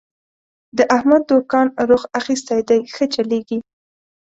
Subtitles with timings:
[0.77, 3.57] د احمد دوکان روخ اخستی دی، ښه چلېږي.